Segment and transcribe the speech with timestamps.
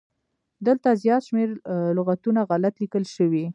[0.67, 1.49] دلته زيات شمېر
[1.97, 3.45] لغاتونه غلت ليکل شوي